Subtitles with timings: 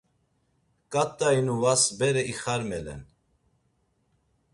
[0.91, 3.01] K̆at̆a inuvas bere ixarmelen.